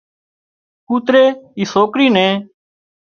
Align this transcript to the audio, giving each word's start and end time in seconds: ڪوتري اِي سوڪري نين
ڪوتري 0.87 1.25
اِي 1.57 1.63
سوڪري 1.73 2.07
نين 2.15 2.33